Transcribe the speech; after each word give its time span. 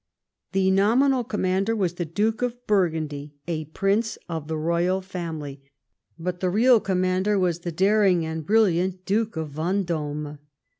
The 0.53 0.71
nominal 0.71 1.23
commander 1.23 1.75
was 1.75 1.93
the 1.93 2.05
Duke 2.05 2.41
of 2.41 2.65
Burgundy, 2.65 3.35
a 3.47 3.65
prince 3.65 4.17
of 4.27 4.47
the 4.47 4.57
royal 4.57 4.99
family, 4.99 5.61
but 6.17 6.39
the 6.39 6.49
real 6.49 6.79
commander 6.79 7.37
was 7.37 7.59
the 7.59 7.71
daring 7.71 8.25
and 8.25 8.43
brilliant 8.43 9.05
Duke 9.05 9.37
of 9.37 9.51
Yendome. 9.53 10.39